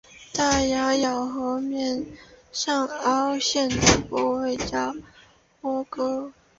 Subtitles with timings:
[0.33, 2.03] 大牙的咬合面
[2.51, 4.95] 上凹陷的部位叫
[5.61, 6.33] 窝沟。